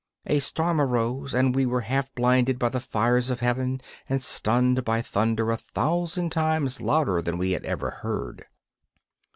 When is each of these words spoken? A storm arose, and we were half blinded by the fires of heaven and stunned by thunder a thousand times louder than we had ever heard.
A 0.25 0.39
storm 0.39 0.81
arose, 0.81 1.35
and 1.35 1.53
we 1.53 1.63
were 1.67 1.81
half 1.81 2.11
blinded 2.15 2.57
by 2.57 2.69
the 2.69 2.79
fires 2.79 3.29
of 3.29 3.39
heaven 3.39 3.81
and 4.09 4.19
stunned 4.19 4.83
by 4.83 5.03
thunder 5.03 5.51
a 5.51 5.57
thousand 5.57 6.31
times 6.31 6.81
louder 6.81 7.21
than 7.21 7.37
we 7.37 7.51
had 7.51 7.63
ever 7.65 7.91
heard. 7.91 8.47